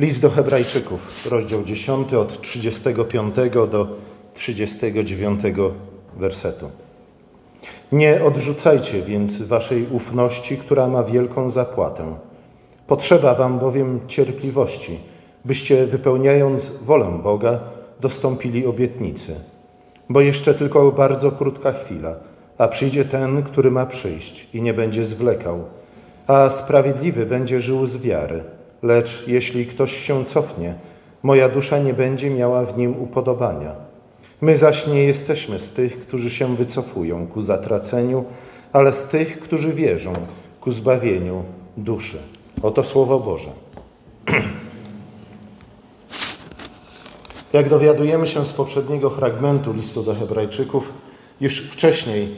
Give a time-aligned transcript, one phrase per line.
[0.00, 3.34] List do Hebrajczyków, rozdział 10 od 35
[3.70, 3.88] do
[4.34, 5.40] 39
[6.16, 6.70] wersetu.
[7.92, 12.14] Nie odrzucajcie więc waszej ufności, która ma wielką zapłatę.
[12.86, 14.98] Potrzeba wam bowiem cierpliwości,
[15.44, 17.60] byście wypełniając wolę Boga,
[18.00, 19.34] dostąpili obietnicy.
[20.08, 22.14] Bo jeszcze tylko bardzo krótka chwila,
[22.58, 25.64] a przyjdzie ten, który ma przyjść i nie będzie zwlekał,
[26.26, 28.57] a sprawiedliwy będzie żył z wiary.
[28.82, 30.74] Lecz jeśli ktoś się cofnie,
[31.22, 33.72] moja dusza nie będzie miała w nim upodobania.
[34.40, 38.24] My zaś nie jesteśmy z tych, którzy się wycofują ku zatraceniu,
[38.72, 40.12] ale z tych, którzy wierzą
[40.60, 41.42] ku zbawieniu
[41.76, 42.18] duszy.
[42.62, 43.50] Oto Słowo Boże.
[47.52, 50.92] Jak dowiadujemy się z poprzedniego fragmentu listu do Hebrajczyków,
[51.40, 52.36] już wcześniej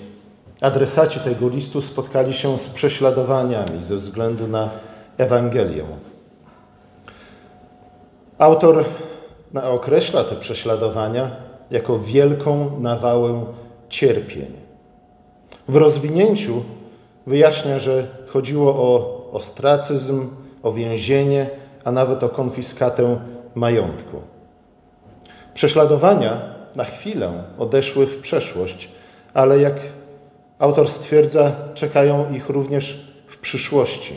[0.60, 4.70] adresaci tego listu spotkali się z prześladowaniami ze względu na
[5.18, 5.84] Ewangelię.
[8.40, 8.84] Autor
[9.62, 11.30] określa te prześladowania
[11.70, 13.44] jako wielką nawałę
[13.88, 14.46] cierpień.
[15.68, 16.62] W rozwinięciu
[17.26, 20.28] wyjaśnia, że chodziło o ostracyzm,
[20.62, 21.50] o więzienie,
[21.84, 23.16] a nawet o konfiskatę
[23.54, 24.16] majątku.
[25.54, 26.40] Prześladowania
[26.76, 28.88] na chwilę odeszły w przeszłość,
[29.34, 29.74] ale jak
[30.58, 34.14] autor stwierdza, czekają ich również w przyszłości.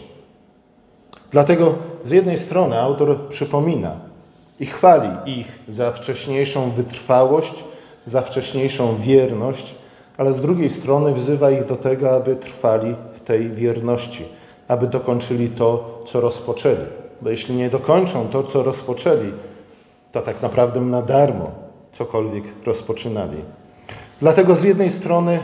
[1.32, 4.13] Dlatego z jednej strony autor przypomina
[4.60, 7.64] i chwali ich za wcześniejszą wytrwałość,
[8.06, 9.76] za wcześniejszą wierność,
[10.18, 14.26] ale z drugiej strony wzywa ich do tego, aby trwali w tej wierności,
[14.68, 16.86] aby dokończyli to, co rozpoczęli.
[17.22, 19.32] Bo jeśli nie dokończą to, co rozpoczęli,
[20.12, 21.52] to tak naprawdę na darmo
[21.94, 23.38] cokolwiek rozpoczynali.
[24.22, 25.40] Dlatego z jednej strony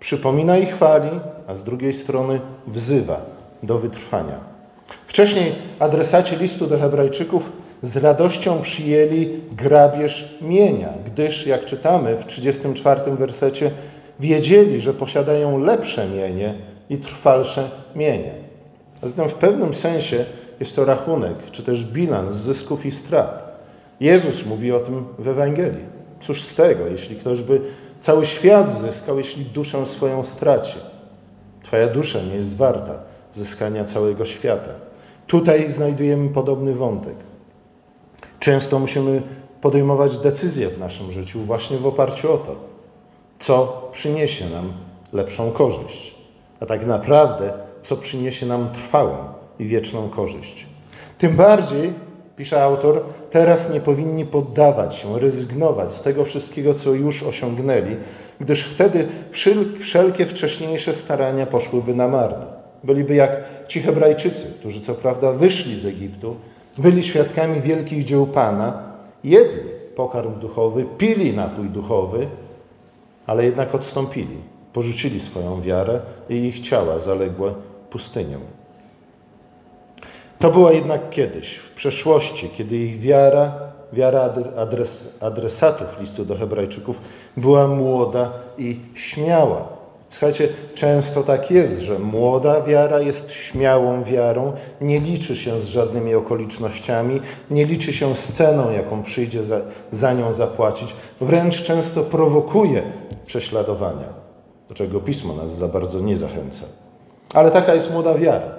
[0.00, 1.10] przypomina i chwali,
[1.46, 3.20] a z drugiej strony wzywa
[3.62, 4.38] do wytrwania.
[5.06, 13.00] Wcześniej adresaci listu do Hebrajczyków z radością przyjęli grabież mienia, gdyż, jak czytamy w 34
[13.16, 13.70] wersecie,
[14.20, 16.54] wiedzieli, że posiadają lepsze mienie
[16.90, 18.32] i trwalsze mienie.
[19.02, 20.24] Zatem w pewnym sensie
[20.60, 23.62] jest to rachunek, czy też bilans zysków i strat.
[24.00, 25.84] Jezus mówi o tym w Ewangelii.
[26.20, 27.60] Cóż z tego, jeśli ktoś by
[28.00, 30.78] cały świat zyskał, jeśli duszę swoją straci?
[31.62, 32.94] Twoja dusza nie jest warta
[33.32, 34.70] zyskania całego świata.
[35.26, 37.14] Tutaj znajdujemy podobny wątek.
[38.42, 39.22] Często musimy
[39.60, 42.56] podejmować decyzje w naszym życiu właśnie w oparciu o to,
[43.38, 44.72] co przyniesie nam
[45.12, 46.14] lepszą korzyść,
[46.60, 49.14] a tak naprawdę, co przyniesie nam trwałą
[49.58, 50.66] i wieczną korzyść.
[51.18, 51.94] Tym bardziej,
[52.36, 57.96] pisze autor, teraz nie powinni poddawać się, rezygnować z tego wszystkiego, co już osiągnęli,
[58.40, 59.08] gdyż wtedy
[59.80, 62.46] wszelkie wcześniejsze starania poszłyby na marne.
[62.84, 63.30] Byliby jak
[63.68, 66.36] ci Hebrajczycy, którzy co prawda wyszli z Egiptu,
[66.78, 68.82] byli świadkami wielkich dzieł Pana,
[69.24, 72.26] jedli pokarm duchowy, pili napój duchowy,
[73.26, 74.36] ale jednak odstąpili,
[74.72, 77.54] porzucili swoją wiarę i ich ciała zaległe
[77.90, 78.38] pustynią.
[80.38, 83.52] To było jednak kiedyś, w przeszłości, kiedy ich wiara,
[83.92, 87.00] wiara adres, adresatów listu do Hebrajczyków
[87.36, 89.81] była młoda i śmiała.
[90.12, 96.14] Słuchajcie, często tak jest, że młoda wiara jest śmiałą wiarą, nie liczy się z żadnymi
[96.14, 102.82] okolicznościami, nie liczy się z ceną, jaką przyjdzie za, za nią zapłacić, wręcz często prowokuje
[103.26, 104.08] prześladowania,
[104.68, 106.64] do czego pismo nas za bardzo nie zachęca.
[107.34, 108.54] Ale taka jest młoda wiara.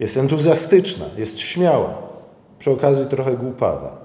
[0.00, 1.94] Jest entuzjastyczna, jest śmiała,
[2.58, 3.96] przy okazji trochę głupawa.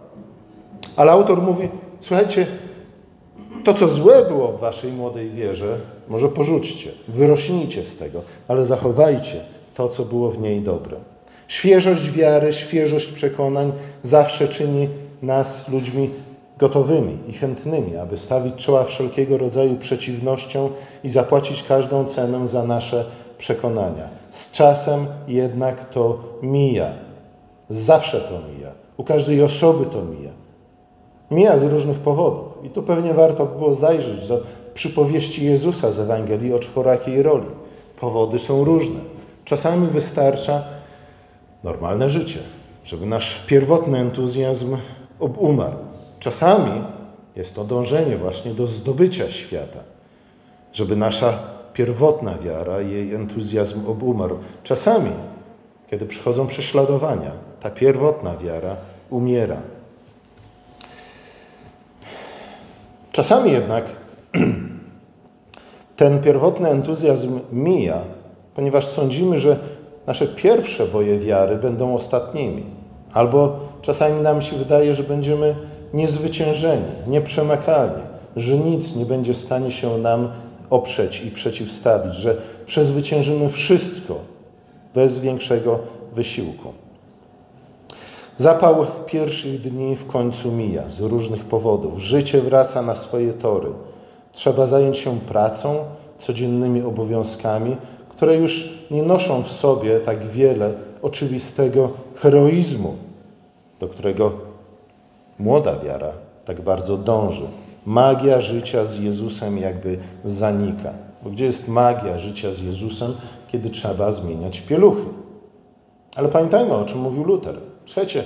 [0.96, 1.70] Ale autor mówi:
[2.00, 2.48] Słuchajcie,
[3.68, 9.40] to, co złe było w waszej młodej wierze, może porzućcie, wyrośnijcie z tego, ale zachowajcie
[9.76, 10.98] to, co było w niej dobre.
[11.48, 13.72] Świeżość wiary, świeżość przekonań
[14.04, 14.90] zawsze czyni
[15.22, 16.10] nas ludźmi
[16.58, 20.70] gotowymi i chętnymi, aby stawić czoła wszelkiego rodzaju przeciwnościom
[21.04, 23.06] i zapłacić każdą cenę za nasze
[23.38, 24.10] przekonania.
[24.30, 26.92] Z czasem jednak to mija.
[27.70, 28.72] Zawsze to mija.
[28.98, 30.32] U każdej osoby to mija.
[31.32, 32.47] Mija z różnych powodów.
[32.64, 34.44] I tu pewnie warto było zajrzeć do
[34.74, 37.48] przypowieści Jezusa z Ewangelii o czworakiej roli.
[38.00, 39.00] Powody są różne.
[39.46, 40.64] Czasami wystarcza
[41.64, 42.40] normalne życie,
[42.86, 44.78] żeby nasz pierwotny entuzjazm
[45.20, 45.78] obumarł.
[46.20, 46.82] Czasami
[47.36, 49.80] jest to dążenie właśnie do zdobycia świata,
[50.74, 51.40] żeby nasza
[51.74, 54.38] pierwotna wiara, jej entuzjazm obumarł.
[54.64, 55.12] Czasami,
[55.92, 57.32] kiedy przychodzą prześladowania,
[57.62, 58.76] ta pierwotna wiara
[59.10, 59.58] umiera.
[63.18, 63.86] Czasami jednak
[65.98, 68.02] ten pierwotny entuzjazm mija,
[68.56, 69.58] ponieważ sądzimy, że
[70.08, 72.64] nasze pierwsze boje wiary będą ostatnimi.
[73.14, 75.56] Albo czasami nam się wydaje, że będziemy
[75.94, 78.04] niezwyciężeni, nieprzemakalni,
[78.36, 80.32] że nic nie będzie w stanie się nam
[80.70, 82.36] oprzeć i przeciwstawić, że
[82.66, 84.16] przezwyciężymy wszystko
[84.96, 85.80] bez większego
[86.14, 86.87] wysiłku.
[88.38, 92.00] Zapał pierwszych dni w końcu mija z różnych powodów.
[92.00, 93.70] Życie wraca na swoje tory.
[94.32, 95.76] Trzeba zająć się pracą,
[96.18, 97.78] codziennymi obowiązkami,
[98.10, 102.96] które już nie noszą w sobie tak wiele oczywistego heroizmu,
[103.80, 104.32] do którego
[105.40, 106.12] młoda wiara
[106.46, 107.46] tak bardzo dąży.
[107.86, 110.94] Magia życia z Jezusem jakby zanika.
[111.24, 113.14] Bo gdzie jest magia życia z Jezusem,
[113.52, 115.04] kiedy trzeba zmieniać pieluchy?
[116.16, 117.67] Ale pamiętajmy, o czym mówił Luter.
[117.88, 118.24] Słuchajcie,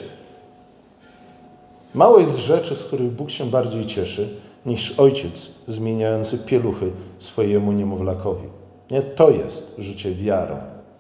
[1.94, 4.30] mało jest rzeczy, z których Bóg się bardziej cieszy,
[4.66, 8.48] niż ojciec zmieniający pieluchy swojemu niemowlakowi.
[8.92, 10.58] Nie, to jest życie wiarą.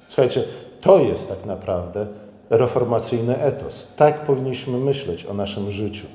[0.07, 0.43] Słuchajcie,
[0.81, 2.07] to jest tak naprawdę
[2.49, 3.95] reformacyjny etos.
[3.95, 6.05] Tak powinniśmy myśleć o naszym życiu.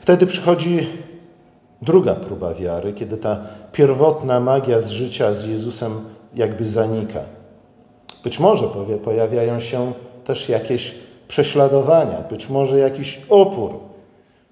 [0.00, 0.88] Wtedy przychodzi
[1.82, 3.40] druga próba wiary, kiedy ta
[3.72, 5.92] pierwotna magia z życia z Jezusem
[6.34, 7.20] jakby zanika.
[8.24, 8.68] Być może
[9.04, 9.92] pojawiają się
[10.24, 10.94] też jakieś
[11.28, 13.70] prześladowania, być może jakiś opór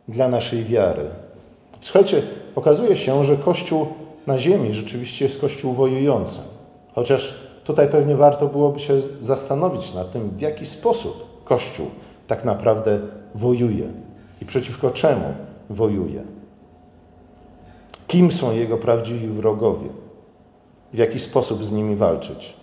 [0.09, 1.05] dla naszej wiary.
[1.81, 2.23] Słuchajcie,
[2.55, 3.87] okazuje się, że Kościół
[4.27, 6.39] na ziemi rzeczywiście jest Kościół wojujący.
[6.95, 7.35] Chociaż
[7.65, 11.87] tutaj pewnie warto byłoby się zastanowić nad tym, w jaki sposób Kościół
[12.27, 12.99] tak naprawdę
[13.35, 13.87] wojuje
[14.43, 15.35] i przeciwko czemu
[15.71, 16.23] wojuje.
[18.07, 19.89] Kim są jego prawdziwi wrogowie?
[20.93, 22.57] W jaki sposób z nimi walczyć?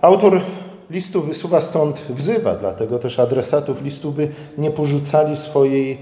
[0.00, 0.40] Autor
[0.90, 5.98] listu wysuwa stąd wzywa, dlatego też adresatów listu by nie porzucali swojej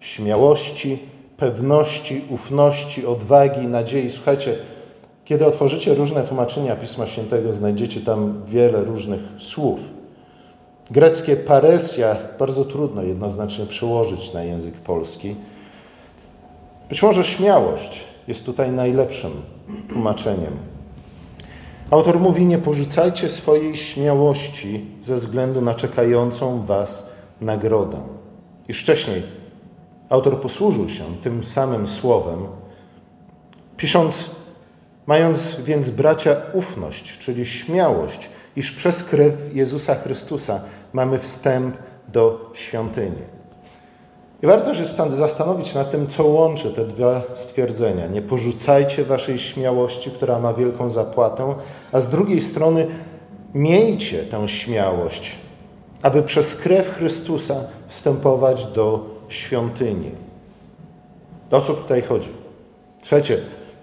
[0.00, 0.98] śmiałości,
[1.36, 4.10] pewności, ufności, odwagi, nadziei.
[4.10, 4.56] Słuchajcie,
[5.24, 9.80] kiedy otworzycie różne tłumaczenia Pisma Świętego, znajdziecie tam wiele różnych słów.
[10.90, 15.34] Greckie paresja bardzo trudno jednoznacznie przełożyć na język polski.
[16.88, 19.30] Być może śmiałość jest tutaj najlepszym
[19.88, 20.69] tłumaczeniem.
[21.90, 28.00] Autor mówi: Nie porzucajcie swojej śmiałości ze względu na czekającą Was nagrodę.
[28.68, 29.22] I wcześniej
[30.08, 32.46] autor posłużył się tym samym słowem,
[33.76, 34.30] pisząc:
[35.06, 40.60] Mając więc bracia ufność, czyli śmiałość, iż przez krew Jezusa Chrystusa
[40.92, 41.76] mamy wstęp
[42.08, 43.39] do świątyni.
[44.42, 48.06] I warto się zastanowić nad tym, co łączy te dwa stwierdzenia.
[48.06, 51.54] Nie porzucajcie waszej śmiałości, która ma wielką zapłatę,
[51.92, 52.86] a z drugiej strony
[53.54, 55.36] miejcie tę śmiałość,
[56.02, 57.54] aby przez krew Chrystusa
[57.88, 60.10] wstępować do świątyni.
[61.50, 62.28] O co tutaj chodzi?
[63.02, 63.38] Słuchajcie,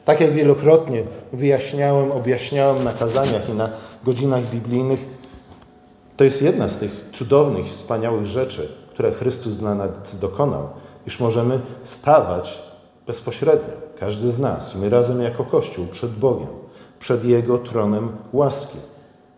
[0.05, 3.69] tak jak wielokrotnie wyjaśniałem, objaśniałem na kazaniach i na
[4.03, 5.05] godzinach biblijnych,
[6.17, 10.69] to jest jedna z tych cudownych, wspaniałych rzeczy, które Chrystus dla nas dokonał,
[11.07, 12.63] iż możemy stawać
[13.07, 16.47] bezpośrednio, każdy z nas, my razem jako Kościół, przed Bogiem,
[16.99, 18.77] przed Jego tronem łaski.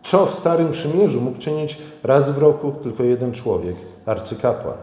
[0.04, 3.76] Co w Starym Przymierzu mógł czynić raz w roku tylko jeden człowiek,
[4.06, 4.76] arcykapłan?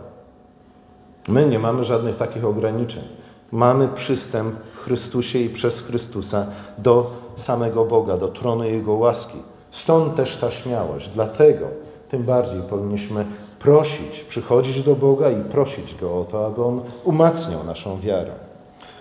[1.28, 3.04] My nie mamy żadnych takich ograniczeń.
[3.52, 6.46] Mamy przystęp w Chrystusie i przez Chrystusa
[6.78, 9.38] do samego Boga, do tronu Jego łaski.
[9.72, 11.10] Stąd też ta śmiałość.
[11.10, 13.26] Dlatego tym bardziej powinniśmy
[13.60, 18.32] prosić, przychodzić do Boga i prosić Go o to, aby On umacniał naszą wiarę.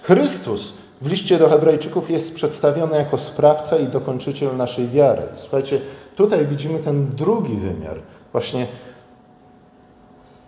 [0.03, 5.23] Chrystus w liście do Hebrajczyków jest przedstawiony jako sprawca i dokończyciel naszej wiary.
[5.37, 5.81] Słuchajcie,
[6.17, 7.97] tutaj widzimy ten drugi wymiar.
[8.33, 8.67] Właśnie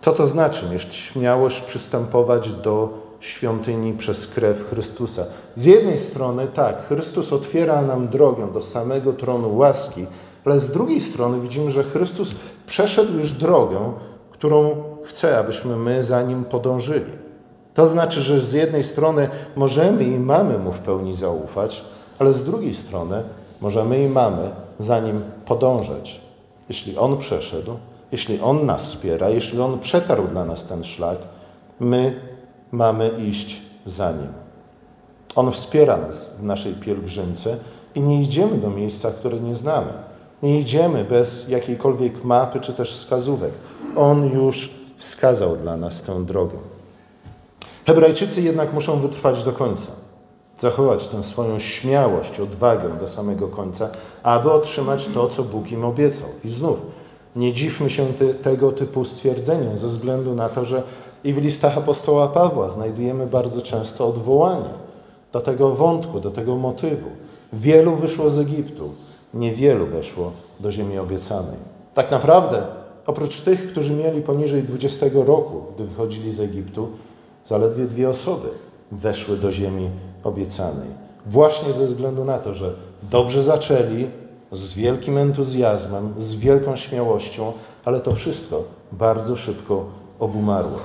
[0.01, 5.25] co to znaczy mieć śmiałość przystępować do świątyni przez krew Chrystusa?
[5.55, 10.05] Z jednej strony tak, Chrystus otwiera nam drogę do samego tronu łaski,
[10.45, 12.35] ale z drugiej strony widzimy, że Chrystus
[12.67, 13.93] przeszedł już drogę,
[14.31, 17.11] którą chce, abyśmy my za nim podążyli.
[17.73, 21.83] To znaczy, że z jednej strony możemy i mamy mu w pełni zaufać,
[22.19, 23.23] ale z drugiej strony
[23.61, 26.21] możemy i mamy za nim podążać.
[26.69, 27.77] Jeśli on przeszedł,
[28.11, 31.17] jeśli on nas wspiera, jeśli on przetarł dla nas ten szlak,
[31.79, 32.21] my
[32.71, 34.33] mamy iść za nim.
[35.35, 37.57] On wspiera nas w naszej pielgrzymce
[37.95, 40.08] i nie idziemy do miejsca, które nie znamy.
[40.43, 43.51] Nie idziemy bez jakiejkolwiek mapy czy też wskazówek.
[43.95, 46.57] On już wskazał dla nas tę drogę.
[47.85, 49.91] Hebrajczycy jednak muszą wytrwać do końca,
[50.59, 53.89] zachować tę swoją śmiałość, odwagę do samego końca,
[54.23, 56.29] aby otrzymać to, co Bóg im obiecał.
[56.43, 56.77] I znów,
[57.35, 60.83] nie dziwmy się te, tego typu stwierdzeniom, ze względu na to, że
[61.23, 64.69] i w listach apostoła Pawła znajdujemy bardzo często odwołanie
[65.33, 67.09] do tego wątku, do tego motywu.
[67.53, 68.91] Wielu wyszło z Egiptu,
[69.33, 71.57] niewielu weszło do ziemi obiecanej.
[71.93, 72.63] Tak naprawdę
[73.09, 76.89] Oprócz tych, którzy mieli poniżej 20 roku, gdy wychodzili z Egiptu,
[77.45, 78.49] zaledwie dwie osoby
[78.91, 79.89] weszły do ziemi
[80.23, 80.89] obiecanej.
[81.25, 84.07] Właśnie ze względu na to, że dobrze zaczęli,
[84.51, 87.51] z wielkim entuzjazmem, z wielką śmiałością,
[87.85, 89.85] ale to wszystko bardzo szybko
[90.19, 90.79] obumarło.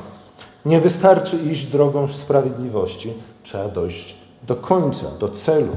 [0.65, 5.73] Nie wystarczy iść drogą sprawiedliwości, trzeba dojść do końca, do celu.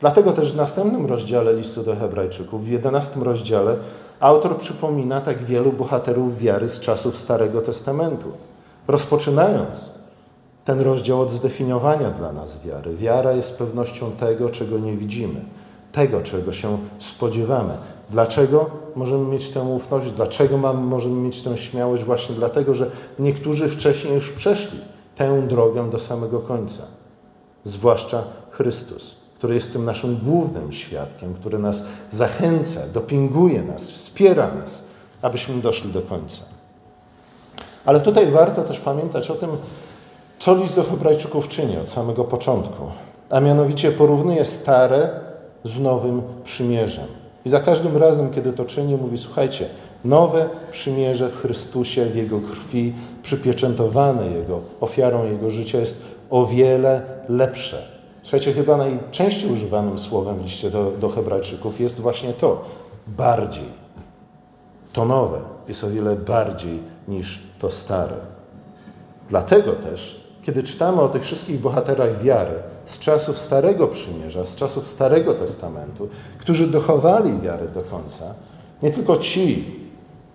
[0.00, 3.76] Dlatego też w następnym rozdziale listu do Hebrajczyków, w jedenastym rozdziale,
[4.20, 8.32] autor przypomina tak wielu bohaterów wiary z czasów Starego Testamentu.
[8.88, 9.90] Rozpoczynając
[10.64, 12.96] ten rozdział od zdefiniowania dla nas wiary.
[12.96, 15.40] Wiara jest pewnością tego, czego nie widzimy,
[15.92, 17.74] tego, czego się spodziewamy.
[18.10, 20.10] Dlaczego możemy mieć tę ufność?
[20.10, 22.04] Dlaczego mamy, możemy mieć tę śmiałość?
[22.04, 24.80] Właśnie dlatego, że niektórzy wcześniej już przeszli
[25.16, 26.82] tę drogę do samego końca.
[27.64, 34.84] Zwłaszcza Chrystus, który jest tym naszym głównym świadkiem, który nas zachęca, dopinguje nas, wspiera nas,
[35.22, 36.42] abyśmy doszli do końca.
[37.84, 39.50] Ale tutaj warto też pamiętać o tym,
[40.38, 42.82] co list do Hebrajczyków czyni od samego początku,
[43.30, 45.10] a mianowicie porównuje stare
[45.64, 47.06] z nowym przymierzem.
[47.44, 49.68] I za każdym razem, kiedy to czyni, mówi: Słuchajcie,
[50.04, 57.02] nowe przymierze w Chrystusie, w Jego krwi, przypieczętowane Jego ofiarą Jego życia jest o wiele
[57.28, 57.99] lepsze.
[58.30, 62.64] Słuchajcie, chyba najczęściej używanym słowem w liście do, do Hebrajczyków jest właśnie to
[63.06, 63.68] bardziej.
[64.92, 68.16] To nowe jest o wiele bardziej niż to stare.
[69.28, 72.54] Dlatego też, kiedy czytamy o tych wszystkich bohaterach wiary
[72.86, 76.08] z czasów Starego Przymierza, z czasów Starego Testamentu,
[76.38, 78.34] którzy dochowali wiary do końca,
[78.82, 79.64] nie tylko ci,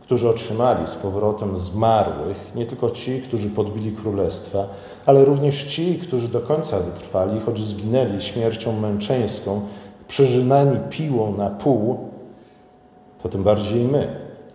[0.02, 4.68] którzy otrzymali z powrotem zmarłych, nie tylko ci, którzy podbili królestwa,
[5.06, 9.62] ale również ci, którzy do końca wytrwali, choć zginęli śmiercią męczeńską,
[10.08, 11.98] przeżynani piłą na pół,
[13.24, 14.08] to tym bardziej my,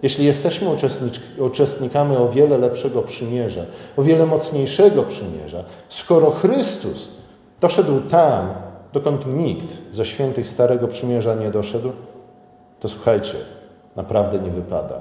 [0.03, 0.69] jeśli jesteśmy
[1.39, 3.63] uczestnikami o wiele lepszego przymierza,
[3.97, 7.09] o wiele mocniejszego przymierza, skoro Chrystus
[7.61, 8.49] doszedł tam,
[8.93, 11.93] dokąd nikt ze świętych Starego Przymierza nie doszedł,
[12.81, 13.35] to słuchajcie,
[13.97, 15.01] naprawdę nie wypada.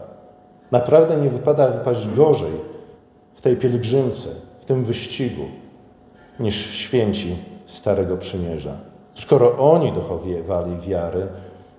[0.72, 2.52] Naprawdę nie wypada wypaść gorzej
[3.36, 4.30] w tej pielgrzymce,
[4.70, 5.46] tym wyścigu,
[6.40, 7.36] niż święci
[7.66, 8.78] Starego Przymierza.
[9.16, 11.28] Skoro oni dochowywali wiary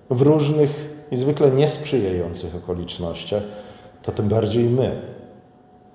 [0.09, 0.69] w różnych
[1.11, 3.43] i zwykle niesprzyjających okolicznościach,
[4.01, 5.01] to tym bardziej my.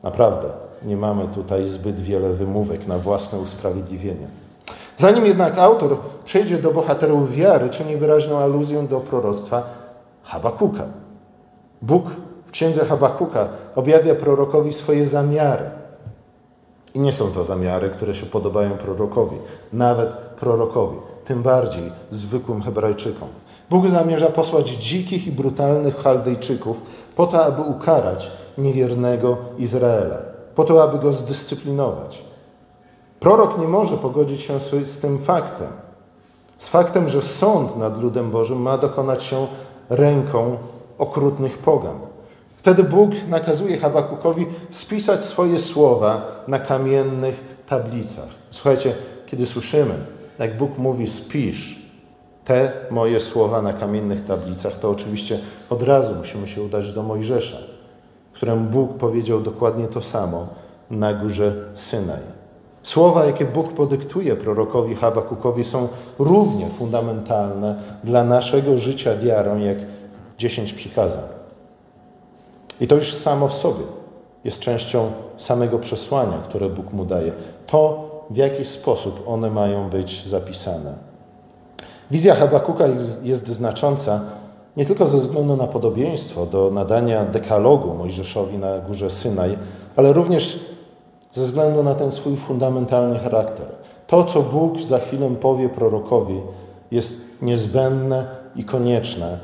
[0.02, 0.48] Naprawdę
[0.84, 4.26] nie mamy tutaj zbyt wiele wymówek na własne usprawiedliwienie.
[4.96, 9.62] Zanim jednak autor przejdzie do bohaterów wiary, czyni wyraźną aluzję do proroctwa
[10.22, 10.84] Habakuka.
[11.82, 12.06] Bóg
[12.46, 15.64] w księdze Habakuka objawia prorokowi swoje zamiary.
[16.96, 19.36] I nie są to zamiary, które się podobają prorokowi,
[19.72, 23.28] nawet prorokowi, tym bardziej zwykłym Hebrajczykom.
[23.70, 26.76] Bóg zamierza posłać dzikich i brutalnych Chaldejczyków
[27.16, 30.16] po to, aby ukarać niewiernego Izraela,
[30.54, 32.24] po to, aby go zdyscyplinować.
[33.20, 35.68] Prorok nie może pogodzić się z tym faktem,
[36.58, 39.46] z faktem, że sąd nad ludem Bożym ma dokonać się
[39.90, 40.56] ręką
[40.98, 42.05] okrutnych pogan.
[42.66, 48.28] Wtedy Bóg nakazuje Habakukowi spisać swoje słowa na kamiennych tablicach.
[48.50, 48.92] Słuchajcie,
[49.26, 49.94] kiedy słyszymy,
[50.38, 51.82] jak Bóg mówi spisz,
[52.44, 55.38] te moje słowa na kamiennych tablicach, to oczywiście
[55.70, 57.56] od razu musimy się udać do Mojżesza,
[58.32, 60.46] któremu Bóg powiedział dokładnie to samo
[60.90, 62.22] na górze Synaj.
[62.82, 69.78] Słowa, jakie Bóg podyktuje prorokowi Habakukowi, są równie fundamentalne dla naszego życia wiarą, jak
[70.38, 71.36] dziesięć przykazań.
[72.80, 73.84] I to już samo w sobie
[74.44, 77.32] jest częścią samego przesłania, które Bóg mu daje.
[77.66, 80.94] To, w jaki sposób one mają być zapisane.
[82.10, 82.84] Wizja Habakuka
[83.22, 84.20] jest znacząca
[84.76, 89.58] nie tylko ze względu na podobieństwo do nadania dekalogu Mojżeszowi na górze Synaj,
[89.96, 90.60] ale również
[91.32, 93.66] ze względu na ten swój fundamentalny charakter.
[94.06, 96.40] To, co Bóg za chwilę powie prorokowi,
[96.90, 99.38] jest niezbędne i konieczne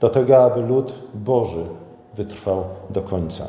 [0.00, 1.64] do tego, aby lud Boży
[2.16, 3.44] wytrwał do końca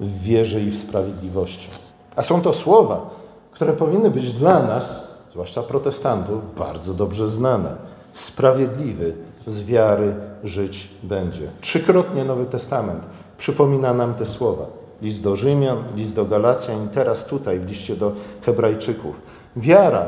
[0.00, 1.68] w wierze i w sprawiedliwości.
[2.16, 3.10] A są to słowa,
[3.52, 7.76] które powinny być dla nas zwłaszcza protestantów, bardzo dobrze znane.
[8.12, 9.14] Sprawiedliwy
[9.46, 11.50] z wiary żyć będzie.
[11.60, 13.02] Trzykrotnie Nowy Testament
[13.38, 14.64] przypomina nam te słowa.
[15.02, 19.14] List do Rzymian, list do Galacjan i teraz tutaj w liście do Hebrajczyków.
[19.56, 20.06] Wiara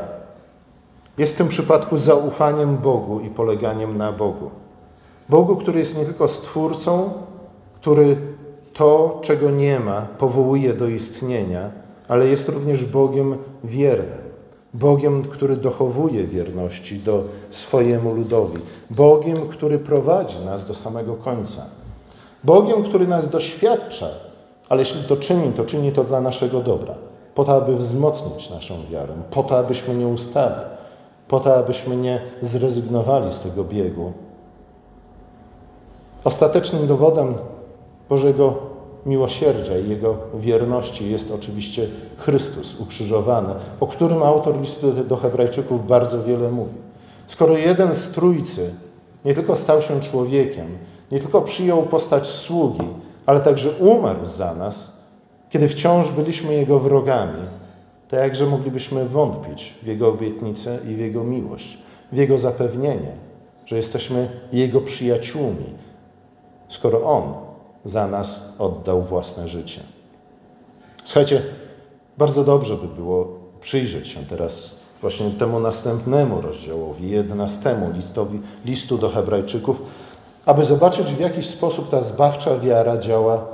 [1.17, 4.51] jest w tym przypadku zaufaniem Bogu i poleganiem na Bogu.
[5.29, 7.13] Bogu, który jest nie tylko stwórcą,
[7.81, 8.17] który
[8.73, 11.69] to, czego nie ma, powołuje do istnienia,
[12.07, 14.21] ale jest również Bogiem wiernym.
[14.73, 18.59] Bogiem, który dochowuje wierności do swojemu ludowi,
[18.89, 21.65] Bogiem, który prowadzi nas do samego końca.
[22.43, 24.07] Bogiem, który nas doświadcza,
[24.69, 26.95] ale jeśli to czyni, to czyni to dla naszego dobra,
[27.35, 30.61] po to, aby wzmocnić naszą wiarę, po to, abyśmy nie ustali,
[31.27, 34.13] po to, abyśmy nie zrezygnowali z tego biegu.
[36.23, 37.33] Ostatecznym dowodem
[38.11, 38.53] Bożego
[39.05, 41.87] miłosierdzia i Jego wierności jest oczywiście
[42.17, 46.73] Chrystus ukrzyżowany, o którym autor listu do Hebrajczyków bardzo wiele mówi.
[47.27, 48.73] Skoro jeden z Trójcy
[49.25, 50.67] nie tylko stał się człowiekiem,
[51.11, 52.87] nie tylko przyjął postać sługi,
[53.25, 54.97] ale także umarł za nas,
[55.49, 57.43] kiedy wciąż byliśmy Jego wrogami,
[58.09, 61.77] to jakże moglibyśmy wątpić w Jego obietnicę i w Jego miłość,
[62.11, 63.11] w Jego zapewnienie,
[63.65, 65.65] że jesteśmy Jego przyjaciółmi,
[66.69, 67.50] skoro On
[67.85, 69.81] za nas oddał własne życie.
[71.03, 71.41] Słuchajcie,
[72.17, 73.27] bardzo dobrze by było
[73.61, 79.81] przyjrzeć się teraz właśnie temu następnemu rozdziałowi, jedenastemu listowi, listu do Hebrajczyków,
[80.45, 83.45] aby zobaczyć, w jaki sposób ta zbawcza wiara działa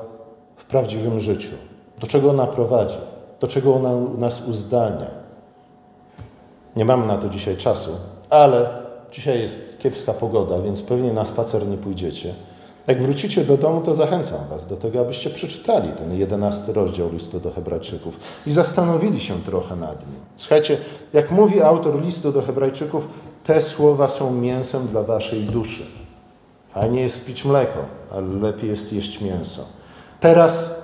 [0.55, 1.55] w prawdziwym życiu,
[1.99, 2.97] do czego ona prowadzi,
[3.39, 5.07] do czego ona nas uzdalnia.
[6.75, 7.91] Nie mamy na to dzisiaj czasu,
[8.29, 8.69] ale
[9.11, 12.33] dzisiaj jest kiepska pogoda, więc pewnie na spacer nie pójdziecie.
[12.87, 17.39] Jak wrócicie do domu, to zachęcam Was do tego, abyście przeczytali ten jedenasty rozdział listu
[17.39, 18.13] do Hebrajczyków
[18.47, 20.19] i zastanowili się trochę nad nim.
[20.35, 20.77] Słuchajcie,
[21.13, 23.07] jak mówi autor listu do Hebrajczyków,
[23.43, 25.83] te słowa są mięsem dla Waszej duszy.
[26.73, 27.79] Fajnie jest pić mleko,
[28.11, 29.65] ale lepiej jest jeść mięso.
[30.19, 30.81] Teraz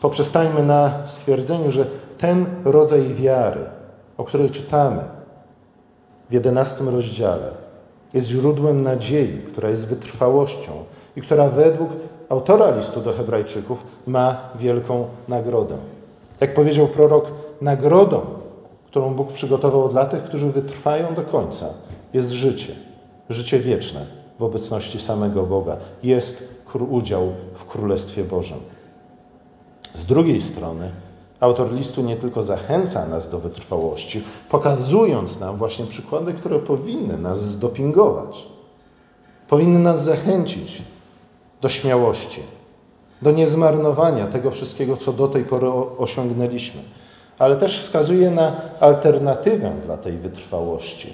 [0.00, 1.86] poprzestańmy na stwierdzeniu, że
[2.18, 3.60] ten rodzaj wiary,
[4.16, 5.02] o której czytamy
[6.30, 7.63] w jedenastym rozdziale,
[8.14, 10.72] jest źródłem nadziei, która jest wytrwałością
[11.16, 11.90] i która według
[12.28, 15.76] autora listu do Hebrajczyków ma wielką nagrodę.
[16.40, 17.26] Jak powiedział prorok,
[17.60, 18.20] nagrodą,
[18.86, 21.66] którą Bóg przygotował dla tych, którzy wytrwają do końca,
[22.12, 22.72] jest życie,
[23.30, 24.06] życie wieczne
[24.38, 25.76] w obecności samego Boga.
[26.02, 26.54] Jest
[26.90, 28.58] udział w Królestwie Bożym.
[29.94, 30.90] Z drugiej strony,
[31.40, 37.42] autor listu nie tylko zachęca nas do wytrwałości, pokazując nam właśnie przykłady, które powinny nas
[37.42, 38.46] zdopingować,
[39.48, 40.82] powinny nas zachęcić
[41.60, 42.40] do śmiałości,
[43.22, 46.80] do niezmarnowania tego wszystkiego, co do tej pory osiągnęliśmy,
[47.38, 51.12] ale też wskazuje na alternatywę dla tej wytrwałości.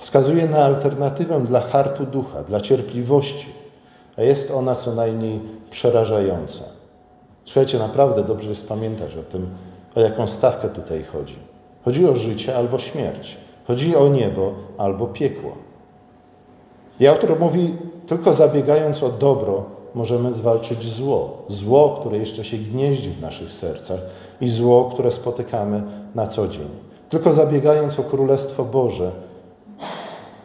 [0.00, 3.46] Wskazuje na alternatywę dla hartu ducha, dla cierpliwości,
[4.16, 6.77] a jest ona co najmniej przerażająca.
[7.48, 9.48] Słuchajcie, naprawdę dobrze jest pamiętać o tym,
[9.96, 11.36] o jaką stawkę tutaj chodzi.
[11.84, 13.36] Chodzi o życie albo śmierć.
[13.66, 15.52] Chodzi o niebo albo piekło.
[17.00, 21.42] I autor mówi, tylko zabiegając o dobro, możemy zwalczyć zło.
[21.48, 24.00] Zło, które jeszcze się gnieździ w naszych sercach
[24.40, 25.82] i zło, które spotykamy
[26.14, 26.68] na co dzień.
[27.08, 29.10] Tylko zabiegając o Królestwo Boże,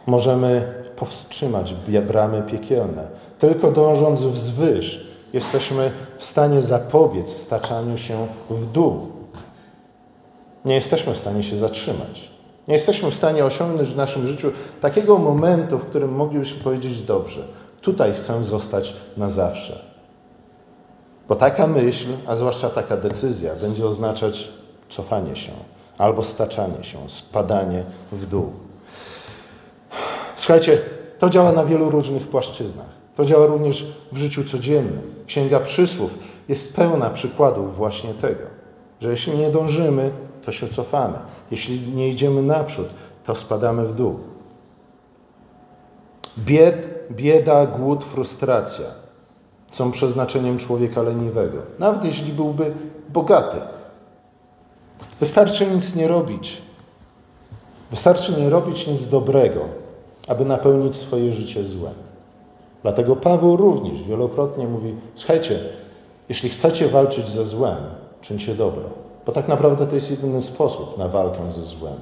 [0.06, 1.74] możemy powstrzymać
[2.08, 3.06] bramy piekielne.
[3.38, 5.03] Tylko dążąc wzwyż,
[5.34, 9.08] jesteśmy w stanie zapobiec staczaniu się w dół.
[10.64, 12.30] Nie jesteśmy w stanie się zatrzymać.
[12.68, 17.48] Nie jesteśmy w stanie osiągnąć w naszym życiu takiego momentu, w którym moglibyśmy powiedzieć dobrze,
[17.80, 19.78] tutaj chcę zostać na zawsze.
[21.28, 24.48] Bo taka myśl, a zwłaszcza taka decyzja, będzie oznaczać
[24.90, 25.52] cofanie się
[25.98, 28.52] albo staczanie się, spadanie w dół.
[30.36, 30.78] Słuchajcie,
[31.18, 32.93] to działa na wielu różnych płaszczyznach.
[33.16, 35.14] To działa również w życiu codziennym.
[35.26, 38.42] Księga Przysłów jest pełna przykładów właśnie tego,
[39.00, 40.10] że jeśli nie dążymy,
[40.44, 41.18] to się cofamy.
[41.50, 42.86] Jeśli nie idziemy naprzód,
[43.24, 44.18] to spadamy w dół.
[46.38, 48.86] Bied, bieda, głód, frustracja
[49.70, 52.74] są przeznaczeniem człowieka leniwego, nawet jeśli byłby
[53.08, 53.56] bogaty.
[55.20, 56.62] Wystarczy nic nie robić.
[57.90, 59.60] Wystarczy nie robić nic dobrego,
[60.28, 62.03] aby napełnić swoje życie złem.
[62.84, 65.58] Dlatego Paweł również wielokrotnie mówi: Słuchajcie,
[66.28, 67.76] jeśli chcecie walczyć ze złem,
[68.20, 68.82] czyńcie dobro.
[69.26, 71.94] Bo tak naprawdę to jest jedyny sposób na walkę ze złem.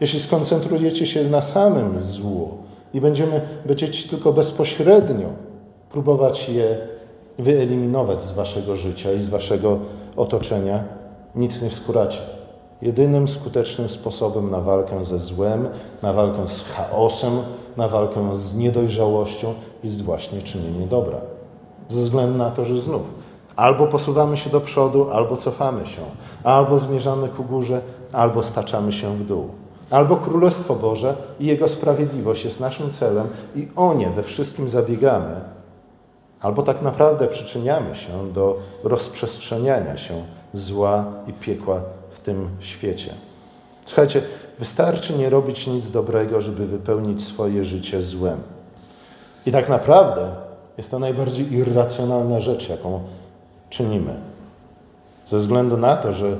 [0.00, 2.48] Jeśli skoncentrujecie się na samym złu
[2.94, 5.28] i będziemy, będziecie tylko bezpośrednio
[5.90, 6.78] próbować je
[7.38, 9.78] wyeliminować z waszego życia i z waszego
[10.16, 10.84] otoczenia,
[11.34, 12.18] nic nie wskóracie.
[12.82, 15.68] Jedynym skutecznym sposobem na walkę ze złem,
[16.02, 17.32] na walkę z chaosem,
[17.76, 19.54] na walkę z niedojrzałością
[19.86, 21.18] jest właśnie czynienie dobra.
[21.90, 23.02] Ze względu na to, że znów
[23.56, 26.02] albo posuwamy się do przodu, albo cofamy się,
[26.44, 27.80] albo zmierzamy ku górze,
[28.12, 29.48] albo staczamy się w dół.
[29.90, 35.40] Albo Królestwo Boże i Jego sprawiedliwość jest naszym celem i o nie we wszystkim zabiegamy,
[36.40, 40.14] albo tak naprawdę przyczyniamy się do rozprzestrzeniania się
[40.52, 43.10] zła i piekła w tym świecie.
[43.84, 44.22] Słuchajcie,
[44.58, 48.38] wystarczy nie robić nic dobrego, żeby wypełnić swoje życie złem.
[49.46, 50.28] I tak naprawdę
[50.78, 53.00] jest to najbardziej irracjonalna rzecz, jaką
[53.70, 54.14] czynimy.
[55.26, 56.36] Ze względu na to, że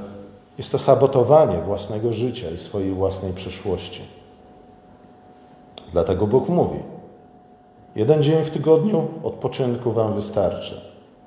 [0.58, 4.02] jest to sabotowanie własnego życia i swojej własnej przyszłości.
[5.92, 6.78] Dlatego Bóg mówi:
[7.96, 10.80] Jeden dzień w tygodniu odpoczynku Wam wystarczy.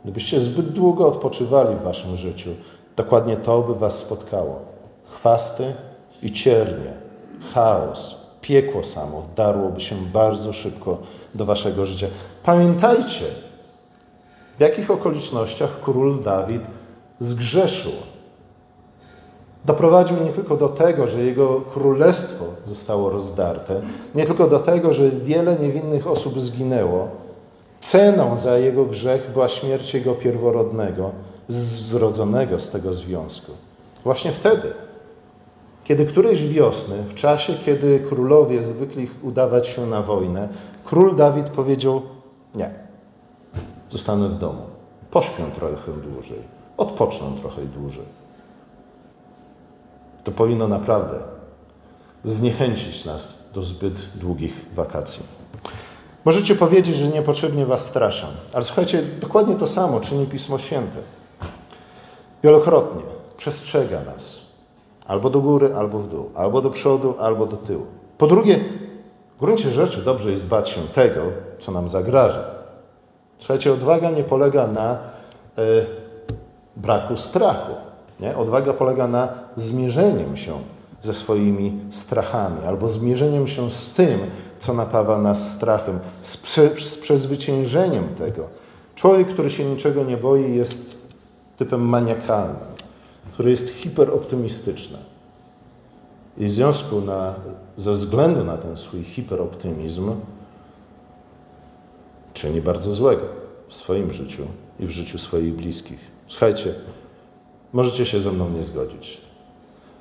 [0.04, 2.50] Gdybyście zbyt długo odpoczywali w Waszym życiu,
[2.96, 4.60] dokładnie to by Was spotkało.
[5.12, 5.74] Chwasty
[6.22, 6.94] i ciernie,
[7.54, 10.98] chaos, piekło samo wdarłoby się bardzo szybko
[11.36, 12.08] do Waszego życia.
[12.44, 13.26] Pamiętajcie,
[14.58, 16.62] w jakich okolicznościach król Dawid
[17.20, 17.92] zgrzeszył.
[19.66, 23.82] Doprowadził nie tylko do tego, że jego królestwo zostało rozdarte,
[24.16, 27.08] nie tylko do tego, że wiele niewinnych osób zginęło.
[27.82, 31.12] Ceną za jego grzech była śmierć jego pierworodnego,
[31.48, 33.52] zrodzonego z tego związku.
[34.04, 34.74] Właśnie wtedy,
[35.84, 40.50] kiedy którejś wiosny, w czasie, kiedy królowie zwykli udawać się na wojnę,
[40.86, 42.02] król Dawid powiedział:
[42.56, 42.70] Nie,
[43.90, 44.62] zostanę w domu,
[45.12, 46.40] pośpię trochę dłużej,
[46.78, 48.20] odpocznę trochę dłużej
[50.24, 51.20] to powinno naprawdę
[52.24, 55.24] zniechęcić nas do zbyt długich wakacji.
[56.26, 60.98] Możecie powiedzieć, że niepotrzebnie Was straszam, ale słuchajcie, dokładnie to samo czyni Pismo Święte.
[62.44, 63.02] Wielokrotnie
[63.38, 64.49] przestrzega nas
[65.10, 67.86] albo do góry, albo w dół, albo do przodu, albo do tyłu.
[68.18, 68.60] Po drugie,
[69.38, 71.22] w gruncie rzeczy dobrze jest bać się tego,
[71.60, 72.44] co nam zagraża.
[73.40, 74.98] Słuchajcie, odwaga nie polega na y,
[76.76, 77.72] braku strachu.
[78.20, 78.38] Nie?
[78.38, 80.52] Odwaga polega na zmierzeniem się
[81.02, 84.20] ze swoimi strachami, albo zmierzeniem się z tym,
[84.60, 88.44] co napawa nas strachem, z, prze, z przezwyciężeniem tego.
[88.96, 90.98] Człowiek, który się niczego nie boi, jest
[91.58, 92.70] typem maniakalnym,
[93.40, 94.98] który jest hiperoptymistyczny.
[96.38, 97.36] I w związku na,
[97.78, 100.12] ze względu na ten swój hiperoptymizm
[102.34, 103.24] czyni bardzo złego
[103.68, 104.44] w swoim życiu
[104.80, 106.00] i w życiu swoich bliskich.
[106.28, 106.74] Słuchajcie,
[107.74, 109.22] Możecie się ze mną nie zgodzić.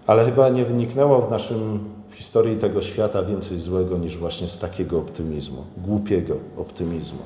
[0.07, 1.79] Ale chyba nie wyniknęło w naszym
[2.11, 7.22] w historii tego świata więcej złego niż właśnie z takiego optymizmu, głupiego optymizmu.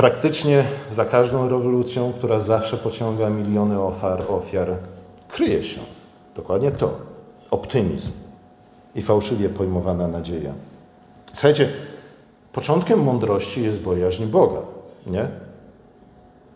[0.00, 4.76] Praktycznie za każdą rewolucją, która zawsze pociąga miliony ofiar, ofiar
[5.28, 5.80] kryje się
[6.36, 6.94] dokładnie to
[7.50, 8.10] optymizm
[8.94, 10.52] i fałszywie pojmowana nadzieja.
[11.32, 11.68] Słuchajcie,
[12.52, 14.60] początkiem mądrości jest bojaźń Boga,
[15.06, 15.28] nie?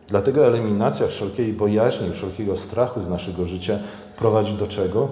[0.09, 3.79] Dlatego eliminacja wszelkiej bojaźni, wszelkiego strachu z naszego życia
[4.17, 5.09] prowadzi do czego?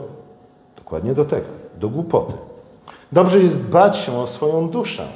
[0.77, 1.47] Dokładnie do tego,
[1.81, 2.33] do głupoty.
[3.13, 5.09] Dobrze jest dbać się o swoją duszę,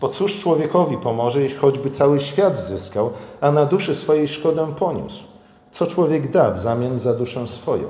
[0.00, 5.24] bo cóż człowiekowi pomoże, jeśli choćby cały świat zyskał, a na duszy swojej szkodę poniósł?
[5.72, 7.84] Co człowiek da w zamian za duszę swoją?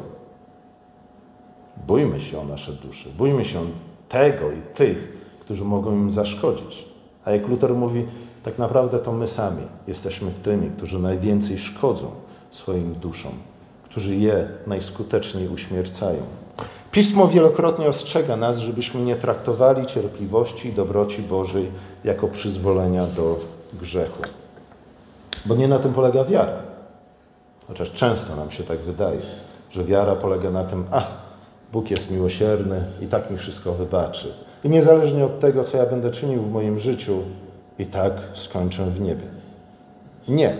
[1.86, 3.60] Bójmy się o nasze dusze, bójmy się
[4.08, 6.84] tego i tych, którzy mogą im zaszkodzić.
[7.24, 8.06] A jak Luther mówi,
[8.42, 12.10] tak naprawdę to my sami jesteśmy tymi, którzy najwięcej szkodzą
[12.50, 13.32] swoim duszom,
[13.84, 16.22] którzy je najskuteczniej uśmiercają.
[16.90, 21.70] Pismo wielokrotnie ostrzega nas, żebyśmy nie traktowali cierpliwości i dobroci Bożej
[22.04, 23.38] jako przyzwolenia do
[23.72, 24.22] grzechu.
[25.46, 26.62] Bo nie na tym polega wiara.
[27.68, 29.20] Chociaż często nam się tak wydaje,
[29.70, 31.10] że wiara polega na tym, ach,
[31.72, 34.32] Bóg jest miłosierny i tak mi wszystko wybaczy.
[34.64, 37.22] I niezależnie od tego, co ja będę czynił w moim życiu,
[37.78, 39.26] i tak skończę w niebie.
[40.28, 40.56] Nie,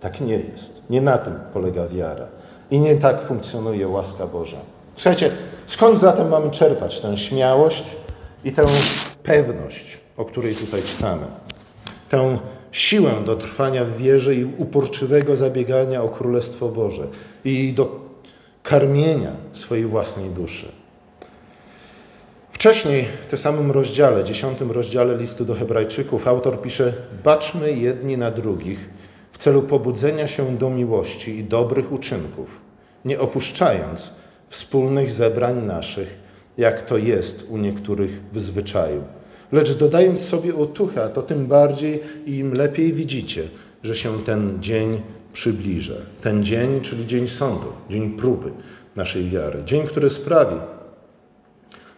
[0.00, 0.82] tak nie jest.
[0.90, 2.26] Nie na tym polega wiara.
[2.70, 4.58] I nie tak funkcjonuje łaska Boża.
[4.94, 5.30] Słuchajcie,
[5.66, 7.84] skąd zatem mamy czerpać tę śmiałość
[8.44, 8.64] i tę
[9.22, 11.26] pewność, o której tutaj czytamy?
[12.08, 12.38] Tę
[12.72, 17.06] siłę do trwania w wierze i uporczywego zabiegania o Królestwo Boże
[17.44, 18.00] i do
[18.62, 20.72] karmienia swojej własnej duszy.
[22.52, 26.92] Wcześniej w tym samym rozdziale, dziesiątym rozdziale listu do Hebrajczyków, autor pisze:
[27.24, 28.90] Baczmy jedni na drugich
[29.32, 32.48] w celu pobudzenia się do miłości i dobrych uczynków,
[33.04, 34.14] nie opuszczając
[34.48, 36.18] wspólnych zebrań naszych,
[36.58, 39.04] jak to jest u niektórych w zwyczaju.
[39.52, 43.48] Lecz dodając sobie otucha, to tym bardziej i im lepiej widzicie,
[43.82, 45.00] że się ten dzień
[45.32, 45.94] przybliża.
[46.22, 48.50] Ten dzień, czyli dzień sądu, dzień próby
[48.96, 49.62] naszej wiary.
[49.64, 50.56] Dzień, który sprawi,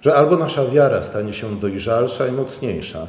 [0.00, 3.06] że albo nasza wiara stanie się dojrzalsza i mocniejsza,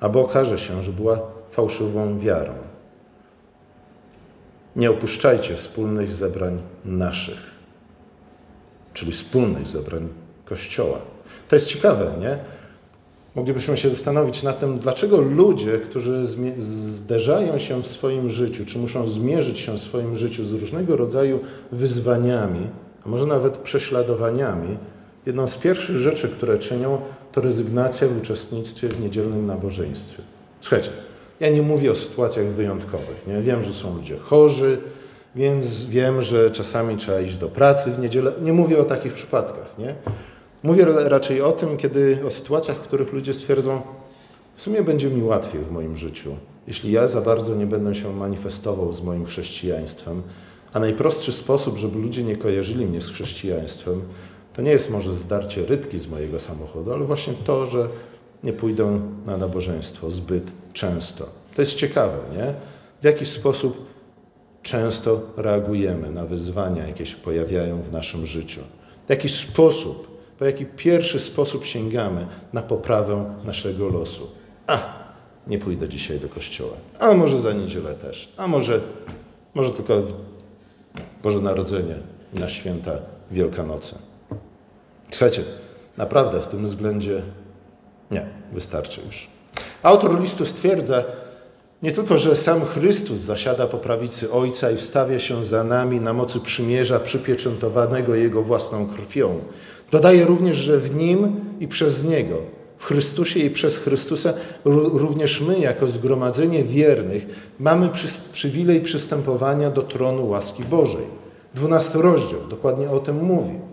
[0.00, 2.52] albo okaże się, że była fałszywą wiarą.
[4.76, 7.51] Nie opuszczajcie wspólnych zebrań naszych,
[8.94, 10.08] czyli wspólnych zebrań
[10.44, 10.98] Kościoła.
[11.48, 12.38] To jest ciekawe, nie?
[13.34, 16.26] Moglibyśmy się zastanowić nad tym, dlaczego ludzie, którzy
[16.58, 21.40] zderzają się w swoim życiu, czy muszą zmierzyć się w swoim życiu z różnego rodzaju
[21.72, 22.66] wyzwaniami,
[23.06, 24.76] a może nawet prześladowaniami,
[25.26, 27.00] Jedną z pierwszych rzeczy, które czynią,
[27.32, 30.22] to rezygnacja w uczestnictwie w niedzielnym nabożeństwie.
[30.60, 30.90] Słuchajcie,
[31.40, 33.26] Ja nie mówię o sytuacjach wyjątkowych.
[33.26, 33.42] Nie?
[33.42, 34.78] Wiem, że są ludzie chorzy,
[35.34, 38.32] więc wiem, że czasami trzeba iść do pracy w niedzielę.
[38.42, 39.78] Nie mówię o takich przypadkach.
[39.78, 39.94] Nie?
[40.62, 43.80] Mówię raczej o tym, kiedy o sytuacjach, w których ludzie stwierdzą,
[44.56, 48.12] w sumie będzie mi łatwiej w moim życiu, jeśli ja za bardzo nie będę się
[48.12, 50.22] manifestował z moim chrześcijaństwem.
[50.72, 54.02] A najprostszy sposób, żeby ludzie nie kojarzyli mnie z chrześcijaństwem,
[54.52, 57.88] to nie jest może zdarcie rybki z mojego samochodu, ale właśnie to, że
[58.44, 61.28] nie pójdę na nabożeństwo zbyt często.
[61.54, 62.54] To jest ciekawe, nie?
[63.02, 63.91] W jaki sposób
[64.62, 68.60] często reagujemy na wyzwania, jakie się pojawiają w naszym życiu.
[69.06, 74.30] W jaki sposób, po jaki pierwszy sposób sięgamy na poprawę naszego losu.
[74.66, 75.02] A,
[75.46, 76.72] nie pójdę dzisiaj do kościoła.
[76.98, 78.32] A może za niedzielę też.
[78.36, 78.80] A może,
[79.54, 80.02] może tylko
[81.22, 81.96] Boże Narodzenie
[82.34, 82.92] i na święta
[83.30, 83.94] Wielkanocy.
[85.10, 85.42] Słuchajcie,
[85.96, 87.22] naprawdę w tym względzie
[88.10, 89.28] nie, wystarczy już.
[89.82, 91.04] Autor listu stwierdza
[91.82, 96.12] nie tylko, że sam Chrystus zasiada po prawicy Ojca i wstawia się za nami na
[96.12, 99.40] mocy przymierza przypieczętowanego Jego własną krwią.
[99.90, 102.36] Dodaje również, że w Nim i przez Niego,
[102.78, 104.32] w Chrystusie i przez Chrystusa,
[104.64, 107.26] również my, jako zgromadzenie wiernych,
[107.60, 107.88] mamy
[108.32, 111.06] przywilej przystępowania do tronu łaski Bożej.
[111.54, 113.71] Dwunasty rozdział dokładnie o tym mówi.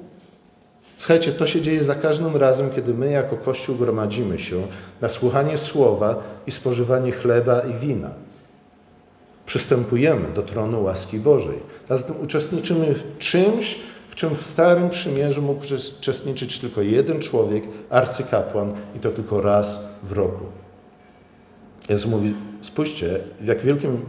[0.99, 4.67] Słuchajcie, to się dzieje za każdym razem, kiedy my jako Kościół gromadzimy się
[5.01, 8.09] na słuchanie słowa i spożywanie chleba i wina.
[9.45, 11.59] Przystępujemy do tronu łaski Bożej.
[11.89, 15.63] Zatem uczestniczymy w czymś, w czym w Starym Przymierzu mógł
[15.99, 20.45] uczestniczyć tylko jeden człowiek, arcykapłan, i to tylko raz w roku.
[21.89, 24.05] Jezus mówi, spójrzcie, jak, wielkim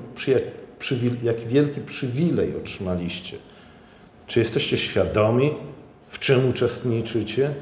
[1.22, 3.36] jak wielki przywilej otrzymaliście.
[4.26, 5.54] Czy jesteście świadomi,
[6.10, 7.54] w czym uczestniczycie.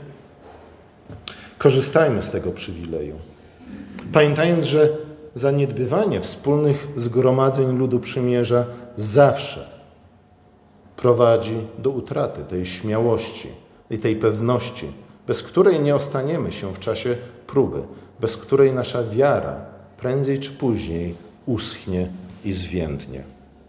[1.58, 3.14] Korzystajmy z tego przywileju.
[4.12, 4.88] Pamiętając, że
[5.34, 8.64] zaniedbywanie wspólnych zgromadzeń ludu przymierza
[8.96, 9.66] zawsze
[10.96, 13.48] prowadzi do utraty tej śmiałości
[13.90, 14.87] i tej pewności,
[15.26, 17.82] bez której nie ostaniemy się w czasie próby,
[18.20, 19.64] bez której nasza wiara
[19.98, 21.14] prędzej czy później
[21.46, 22.08] uschnie
[22.44, 23.38] i zwiędnie.